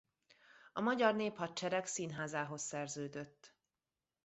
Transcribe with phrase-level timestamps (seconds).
[0.73, 3.55] A Magyar Néphadsereg Színházához szerződött.